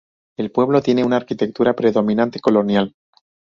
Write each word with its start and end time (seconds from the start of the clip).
El 0.35 0.49
pueblo 0.49 0.81
tiene 0.81 1.03
una 1.05 1.17
arquitectura 1.17 1.75
predominantemente 1.75 2.39
colonial. 2.39 2.95